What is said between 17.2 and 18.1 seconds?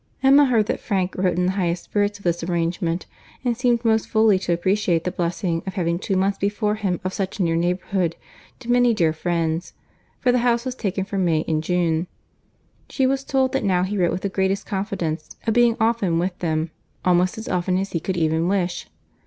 as often as he